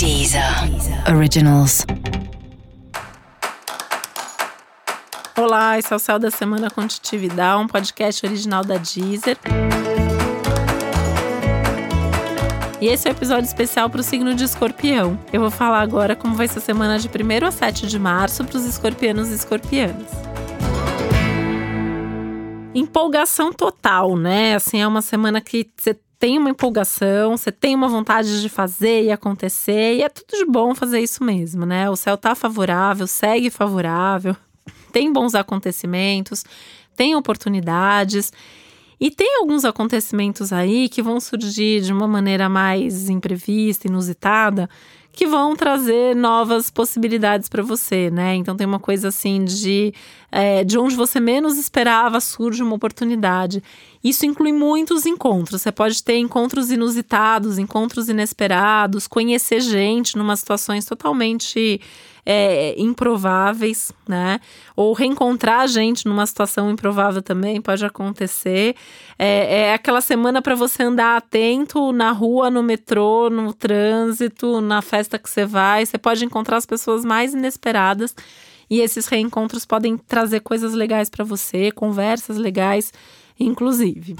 Deezer. 0.00 0.42
Originals. 1.14 1.84
Olá, 5.36 5.78
esse 5.78 5.92
é 5.92 5.96
o 5.96 5.98
Céu 5.98 6.18
da 6.18 6.30
Semana 6.30 6.70
com 6.70 6.86
Titividade, 6.86 7.62
um 7.62 7.66
podcast 7.66 8.24
original 8.24 8.64
da 8.64 8.78
Deezer. 8.78 9.36
E 12.80 12.86
esse 12.86 13.08
é 13.08 13.10
o 13.10 13.14
um 13.14 13.16
episódio 13.18 13.44
especial 13.44 13.90
para 13.90 14.00
o 14.00 14.02
signo 14.02 14.34
de 14.34 14.42
escorpião. 14.42 15.20
Eu 15.30 15.42
vou 15.42 15.50
falar 15.50 15.82
agora 15.82 16.16
como 16.16 16.34
vai 16.34 16.48
ser 16.48 16.60
a 16.60 16.62
semana 16.62 16.98
de 16.98 17.06
1 17.06 17.46
a 17.46 17.50
7 17.50 17.86
de 17.86 17.98
março 17.98 18.42
para 18.42 18.56
os 18.56 18.64
escorpianos 18.64 19.28
e 19.28 19.34
escorpianas. 19.34 20.08
Empolgação 22.74 23.52
total, 23.52 24.16
né? 24.16 24.54
Assim, 24.54 24.80
é 24.80 24.86
uma 24.86 25.02
semana 25.02 25.42
que 25.42 25.68
você 25.76 25.94
tem 26.20 26.36
uma 26.36 26.50
empolgação, 26.50 27.34
você 27.34 27.50
tem 27.50 27.74
uma 27.74 27.88
vontade 27.88 28.42
de 28.42 28.48
fazer 28.50 29.04
e 29.04 29.10
acontecer, 29.10 29.94
e 29.94 30.02
é 30.02 30.08
tudo 30.10 30.36
de 30.36 30.44
bom 30.44 30.74
fazer 30.74 31.00
isso 31.00 31.24
mesmo, 31.24 31.64
né? 31.64 31.88
O 31.88 31.96
céu 31.96 32.14
tá 32.14 32.34
favorável, 32.34 33.06
segue 33.06 33.48
favorável, 33.48 34.36
tem 34.92 35.10
bons 35.10 35.34
acontecimentos, 35.34 36.44
tem 36.94 37.16
oportunidades. 37.16 38.30
E 39.00 39.10
tem 39.10 39.38
alguns 39.38 39.64
acontecimentos 39.64 40.52
aí 40.52 40.90
que 40.90 41.00
vão 41.00 41.18
surgir 41.18 41.80
de 41.80 41.90
uma 41.90 42.06
maneira 42.06 42.50
mais 42.50 43.08
imprevista, 43.08 43.88
inusitada, 43.88 44.68
que 45.12 45.26
vão 45.26 45.56
trazer 45.56 46.14
novas 46.14 46.70
possibilidades 46.70 47.48
para 47.48 47.62
você, 47.62 48.10
né? 48.10 48.34
Então 48.36 48.56
tem 48.56 48.66
uma 48.66 48.78
coisa 48.78 49.08
assim 49.08 49.44
de 49.44 49.92
é, 50.30 50.62
de 50.62 50.78
onde 50.78 50.94
você 50.94 51.18
menos 51.18 51.58
esperava 51.58 52.20
surge 52.20 52.62
uma 52.62 52.76
oportunidade. 52.76 53.62
Isso 54.02 54.24
inclui 54.24 54.52
muitos 54.52 55.04
encontros. 55.06 55.62
Você 55.62 55.72
pode 55.72 56.02
ter 56.02 56.16
encontros 56.16 56.70
inusitados, 56.70 57.58
encontros 57.58 58.08
inesperados, 58.08 59.08
conhecer 59.08 59.60
gente 59.60 60.16
numa 60.16 60.36
situações 60.36 60.84
totalmente 60.84 61.80
é, 62.24 62.74
improváveis, 62.80 63.92
né? 64.08 64.40
Ou 64.76 64.92
reencontrar 64.92 65.66
gente 65.68 66.06
numa 66.06 66.26
situação 66.26 66.70
improvável 66.70 67.22
também 67.22 67.60
pode 67.60 67.84
acontecer. 67.84 68.74
É, 69.18 69.62
é 69.62 69.74
aquela 69.74 70.00
semana 70.00 70.40
para 70.42 70.54
você 70.54 70.82
andar 70.82 71.16
atento 71.16 71.92
na 71.92 72.12
rua, 72.12 72.50
no 72.50 72.62
metrô, 72.62 73.30
no 73.30 73.52
trânsito, 73.52 74.60
na 74.60 74.82
festa 74.82 75.18
que 75.18 75.28
você 75.28 75.44
vai. 75.44 75.84
Você 75.84 75.98
pode 75.98 76.24
encontrar 76.24 76.56
as 76.56 76.66
pessoas 76.66 77.04
mais 77.04 77.34
inesperadas. 77.34 78.14
E 78.70 78.80
esses 78.80 79.06
reencontros 79.06 79.66
podem 79.66 79.96
trazer 79.96 80.40
coisas 80.40 80.74
legais 80.74 81.10
para 81.10 81.24
você, 81.24 81.72
conversas 81.72 82.36
legais, 82.36 82.92
inclusive. 83.38 84.14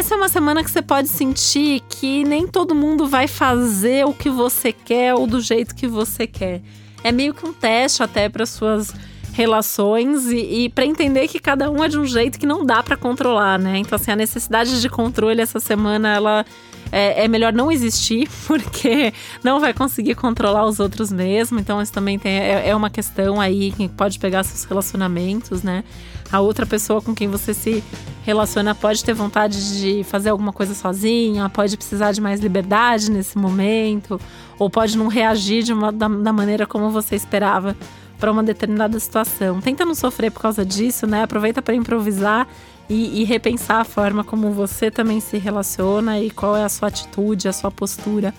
Essa 0.00 0.14
é 0.14 0.16
uma 0.16 0.30
semana 0.30 0.64
que 0.64 0.70
você 0.70 0.80
pode 0.80 1.08
sentir 1.08 1.82
que 1.86 2.24
nem 2.24 2.46
todo 2.46 2.74
mundo 2.74 3.06
vai 3.06 3.28
fazer 3.28 4.06
o 4.06 4.14
que 4.14 4.30
você 4.30 4.72
quer 4.72 5.12
ou 5.12 5.26
do 5.26 5.42
jeito 5.42 5.74
que 5.74 5.86
você 5.86 6.26
quer. 6.26 6.62
É 7.04 7.12
meio 7.12 7.34
que 7.34 7.46
um 7.46 7.52
teste 7.52 8.02
até 8.02 8.26
para 8.26 8.46
suas 8.46 8.94
relações 9.34 10.24
e, 10.24 10.38
e 10.38 10.68
para 10.70 10.86
entender 10.86 11.28
que 11.28 11.38
cada 11.38 11.70
um 11.70 11.84
é 11.84 11.88
de 11.88 11.98
um 11.98 12.06
jeito 12.06 12.40
que 12.40 12.46
não 12.46 12.64
dá 12.64 12.82
para 12.82 12.96
controlar, 12.96 13.58
né? 13.58 13.76
Então, 13.76 13.96
assim, 13.96 14.10
a 14.10 14.16
necessidade 14.16 14.80
de 14.80 14.88
controle 14.88 15.42
essa 15.42 15.60
semana, 15.60 16.14
ela 16.14 16.46
é, 16.92 17.24
é, 17.24 17.28
melhor 17.28 17.52
não 17.52 17.70
existir, 17.70 18.28
porque 18.46 19.12
não 19.42 19.60
vai 19.60 19.72
conseguir 19.72 20.14
controlar 20.14 20.64
os 20.66 20.80
outros 20.80 21.12
mesmo. 21.12 21.58
Então, 21.58 21.80
isso 21.80 21.92
também 21.92 22.18
tem, 22.18 22.38
é, 22.38 22.68
é 22.68 22.76
uma 22.76 22.90
questão 22.90 23.40
aí 23.40 23.72
que 23.72 23.88
pode 23.88 24.18
pegar 24.18 24.42
seus 24.44 24.64
relacionamentos, 24.64 25.62
né? 25.62 25.84
A 26.32 26.40
outra 26.40 26.64
pessoa 26.64 27.02
com 27.02 27.12
quem 27.12 27.26
você 27.26 27.52
se 27.52 27.82
relaciona 28.22 28.72
pode 28.72 29.02
ter 29.04 29.12
vontade 29.12 29.80
de 29.80 30.04
fazer 30.04 30.30
alguma 30.30 30.52
coisa 30.52 30.74
sozinha, 30.74 31.48
pode 31.48 31.76
precisar 31.76 32.12
de 32.12 32.20
mais 32.20 32.38
liberdade 32.40 33.10
nesse 33.10 33.36
momento, 33.36 34.20
ou 34.56 34.70
pode 34.70 34.96
não 34.96 35.08
reagir 35.08 35.64
de 35.64 35.72
uma, 35.72 35.90
da, 35.90 36.06
da 36.06 36.32
maneira 36.32 36.66
como 36.66 36.90
você 36.90 37.16
esperava 37.16 37.76
para 38.20 38.30
uma 38.30 38.44
determinada 38.44 39.00
situação. 39.00 39.60
Tenta 39.60 39.84
não 39.84 39.94
sofrer 39.94 40.30
por 40.30 40.42
causa 40.42 40.64
disso, 40.64 41.06
né? 41.06 41.22
Aproveita 41.22 41.60
para 41.60 41.74
improvisar 41.74 42.46
e, 42.90 43.22
e, 43.22 43.24
repensar 43.24 43.80
a 43.80 43.84
forma 43.84 44.24
como 44.24 44.50
você 44.50 44.90
também 44.90 45.20
se 45.20 45.38
relaciona 45.38 46.18
e 46.18 46.28
qual 46.28 46.56
é 46.56 46.64
a 46.64 46.68
sua 46.68 46.88
atitude, 46.88 47.46
a 47.46 47.52
sua 47.52 47.70
postura 47.70 48.34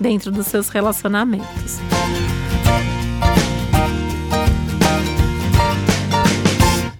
dentro 0.00 0.32
dos 0.32 0.48
seus 0.48 0.68
relacionamentos. 0.68 1.78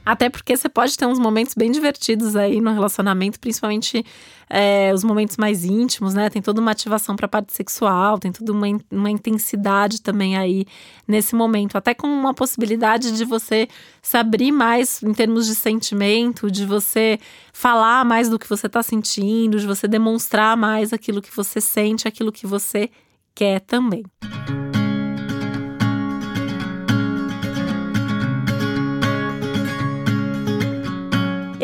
Até 0.05 0.29
porque 0.29 0.57
você 0.57 0.69
pode 0.69 0.97
ter 0.97 1.07
uns 1.07 1.19
momentos 1.19 1.55
bem 1.55 1.71
divertidos 1.71 2.37
aí 2.37 2.61
no 2.61 2.73
relacionamento, 2.73 3.41
principalmente 3.41 4.05
é, 4.51 4.93
os 4.93 5.03
momentos 5.03 5.37
mais 5.39 5.65
íntimos, 5.65 6.13
né? 6.13 6.29
Tem 6.29 6.43
toda 6.43 6.61
uma 6.61 6.73
ativação 6.73 7.17
para 7.17 7.27
a 7.27 7.29
parte 7.29 7.55
sexual, 7.55 8.19
tem 8.19 8.31
toda 8.31 8.53
uma, 8.53 8.67
uma 8.91 9.11
intensidade 9.11 10.03
também 10.03 10.37
aí 10.37 10.67
nesse 11.09 11.35
momento. 11.35 11.77
Até 11.77 11.95
com 11.95 12.07
uma 12.07 12.35
possibilidade 12.35 13.17
de 13.17 13.25
você 13.25 13.67
se 14.03 14.17
abrir 14.17 14.53
mais 14.53 15.03
em 15.03 15.15
termos 15.15 15.47
de 15.47 15.55
sentimento, 15.55 16.51
de 16.51 16.67
você 16.67 17.19
falar 17.53 18.05
mais 18.05 18.29
do 18.29 18.39
que 18.39 18.49
você 18.49 18.67
está 18.67 18.83
sentindo, 18.83 19.59
de 19.59 19.67
você 19.67 19.89
demonstrar 19.89 20.57
mais 20.57 20.93
aquilo 20.93 21.23
que 21.23 21.35
você 21.35 21.61
sente, 21.61 22.07
aquilo 22.07 22.31
que 22.31 22.47
você 22.47 22.91
quer 23.35 23.61
também. 23.61 24.05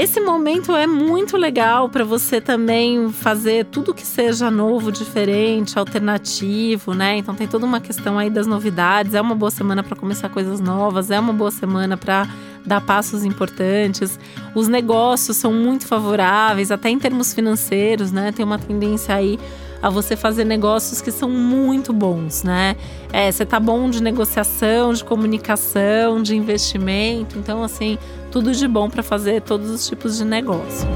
Esse 0.00 0.19
momento 0.19 0.75
é 0.75 0.87
muito 0.87 1.37
legal 1.37 1.87
para 1.87 2.03
você 2.03 2.41
também 2.41 3.12
fazer 3.12 3.66
tudo 3.66 3.93
que 3.93 4.06
seja 4.06 4.50
novo, 4.50 4.91
diferente, 4.91 5.78
alternativo, 5.78 6.94
né? 6.94 7.19
Então 7.19 7.34
tem 7.34 7.47
toda 7.47 7.66
uma 7.66 7.83
questão 7.83 8.19
aí 8.19 8.31
das 8.31 8.47
novidades. 8.47 9.12
É 9.12 9.21
uma 9.21 9.34
boa 9.34 9.50
semana 9.50 9.83
para 9.83 9.94
começar 9.94 10.31
coisas 10.31 10.59
novas, 10.59 11.11
é 11.11 11.21
uma 11.21 11.34
boa 11.34 11.50
semana 11.50 11.99
para 11.99 12.27
dar 12.65 12.81
passos 12.81 13.27
importantes. 13.27 14.19
Os 14.55 14.69
negócios 14.69 15.37
são 15.37 15.53
muito 15.53 15.87
favoráveis, 15.87 16.71
até 16.71 16.88
em 16.88 16.99
termos 16.99 17.34
financeiros, 17.34 18.11
né? 18.11 18.32
Tem 18.32 18.43
uma 18.43 18.59
tendência 18.59 19.15
aí 19.15 19.38
a 19.82 19.88
você 19.88 20.16
fazer 20.16 20.44
negócios 20.44 21.00
que 21.00 21.10
são 21.10 21.28
muito 21.28 21.92
bons, 21.92 22.42
né? 22.42 22.76
É, 23.12 23.30
você 23.30 23.44
tá 23.44 23.58
bom 23.58 23.88
de 23.91 24.02
negociação, 24.02 24.92
de 24.92 25.04
comunicação, 25.04 26.22
de 26.22 26.36
investimento, 26.36 27.38
então 27.38 27.62
assim, 27.62 27.98
tudo 28.30 28.52
de 28.52 28.69
bom 28.69 28.88
para 28.88 29.02
fazer 29.02 29.42
todos 29.42 29.70
os 29.70 29.86
tipos 29.86 30.19
de 30.19 30.24
negócio. 30.24 30.88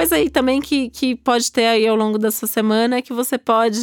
Coisa 0.00 0.16
aí 0.16 0.30
também 0.30 0.62
que, 0.62 0.88
que 0.88 1.14
pode 1.14 1.52
ter 1.52 1.66
aí 1.66 1.86
ao 1.86 1.94
longo 1.94 2.18
da 2.18 2.30
sua 2.30 2.48
semana 2.48 2.96
é 2.96 3.02
que 3.02 3.12
você 3.12 3.36
pode 3.36 3.78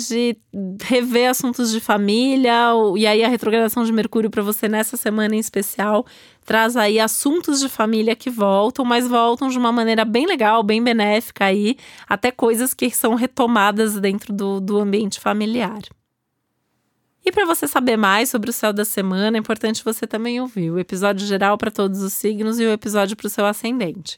rever 0.82 1.30
assuntos 1.30 1.72
de 1.72 1.80
família, 1.80 2.72
e 2.98 3.06
aí 3.06 3.24
a 3.24 3.28
retrogradação 3.28 3.84
de 3.84 3.92
Mercúrio 3.92 4.28
para 4.28 4.42
você 4.42 4.68
nessa 4.68 4.98
semana 4.98 5.36
em 5.36 5.40
especial 5.40 6.08
traz 6.44 6.76
aí 6.76 7.00
assuntos 7.00 7.60
de 7.60 7.70
família 7.70 8.16
que 8.16 8.32
voltam, 8.32 8.84
mas 8.84 9.08
voltam 9.08 9.48
de 9.48 9.60
uma 9.60 9.72
maneira 9.72 10.04
bem 10.04 10.26
legal, 10.26 10.64
bem 10.64 10.84
benéfica 10.84 11.46
aí, 11.46 11.78
até 12.10 12.32
coisas 12.32 12.74
que 12.74 12.90
são 12.90 13.14
retomadas 13.14 14.00
dentro 14.00 14.34
do, 14.34 14.60
do 14.60 14.80
ambiente 14.80 15.20
familiar. 15.20 15.82
E 17.24 17.32
para 17.32 17.46
você 17.46 17.68
saber 17.68 17.96
mais 17.96 18.30
sobre 18.30 18.50
o 18.50 18.54
céu 18.54 18.74
da 18.74 18.86
semana, 18.86 19.38
é 19.38 19.40
importante 19.40 19.84
você 19.84 20.08
também 20.08 20.42
ouvir 20.42 20.72
o 20.72 20.80
episódio 20.80 21.28
geral 21.28 21.60
para 21.60 21.70
todos 21.70 22.02
os 22.02 22.14
signos 22.14 22.60
e 22.60 22.66
o 22.66 22.72
episódio 22.72 23.16
para 23.16 23.28
o 23.28 23.30
seu 23.30 23.46
ascendente. 23.46 24.18